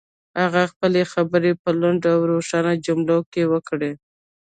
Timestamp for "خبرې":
1.13-1.51